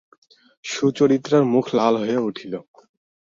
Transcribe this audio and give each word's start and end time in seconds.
সুচরিতার 0.65 1.43
মুখ 1.45 1.65
লাল 1.73 1.93
হইয়া 2.01 2.19
উঠিল। 2.21 2.53